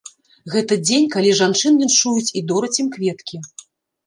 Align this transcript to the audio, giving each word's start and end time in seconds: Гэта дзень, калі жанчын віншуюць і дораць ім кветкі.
Гэта 0.53 0.77
дзень, 0.85 1.05
калі 1.15 1.33
жанчын 1.41 1.77
віншуюць 1.83 2.33
і 2.41 2.43
дораць 2.53 2.73
ім 2.87 2.89
кветкі. 2.97 3.37